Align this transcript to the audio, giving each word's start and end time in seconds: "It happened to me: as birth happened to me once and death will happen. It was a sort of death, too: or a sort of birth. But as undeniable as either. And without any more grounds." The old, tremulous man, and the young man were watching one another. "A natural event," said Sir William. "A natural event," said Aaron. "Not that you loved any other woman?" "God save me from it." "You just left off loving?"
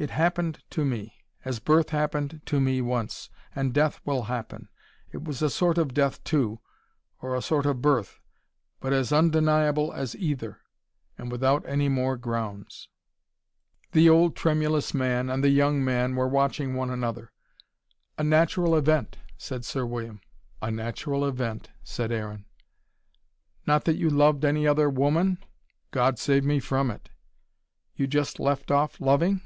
"It 0.00 0.10
happened 0.10 0.62
to 0.70 0.84
me: 0.84 1.12
as 1.44 1.58
birth 1.58 1.90
happened 1.90 2.40
to 2.46 2.60
me 2.60 2.80
once 2.80 3.30
and 3.52 3.74
death 3.74 4.00
will 4.04 4.22
happen. 4.22 4.68
It 5.10 5.24
was 5.24 5.42
a 5.42 5.50
sort 5.50 5.76
of 5.76 5.92
death, 5.92 6.22
too: 6.22 6.60
or 7.20 7.34
a 7.34 7.42
sort 7.42 7.66
of 7.66 7.82
birth. 7.82 8.20
But 8.78 8.92
as 8.92 9.12
undeniable 9.12 9.92
as 9.92 10.14
either. 10.14 10.60
And 11.16 11.32
without 11.32 11.68
any 11.68 11.88
more 11.88 12.16
grounds." 12.16 12.88
The 13.90 14.08
old, 14.08 14.36
tremulous 14.36 14.94
man, 14.94 15.28
and 15.28 15.42
the 15.42 15.48
young 15.48 15.84
man 15.84 16.14
were 16.14 16.28
watching 16.28 16.74
one 16.74 16.90
another. 16.90 17.32
"A 18.16 18.22
natural 18.22 18.76
event," 18.76 19.16
said 19.36 19.64
Sir 19.64 19.84
William. 19.84 20.20
"A 20.62 20.70
natural 20.70 21.24
event," 21.26 21.70
said 21.82 22.12
Aaron. 22.12 22.44
"Not 23.66 23.84
that 23.86 23.96
you 23.96 24.10
loved 24.10 24.44
any 24.44 24.64
other 24.64 24.88
woman?" 24.88 25.38
"God 25.90 26.20
save 26.20 26.44
me 26.44 26.60
from 26.60 26.88
it." 26.92 27.10
"You 27.96 28.06
just 28.06 28.38
left 28.38 28.70
off 28.70 29.00
loving?" 29.00 29.40